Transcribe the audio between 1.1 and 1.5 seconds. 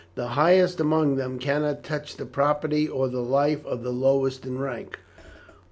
them